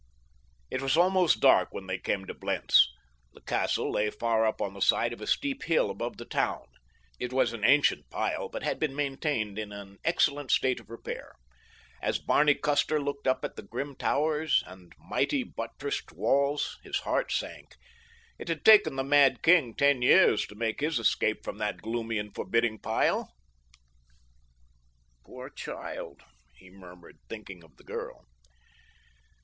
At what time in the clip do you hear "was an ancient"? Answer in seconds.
7.31-8.09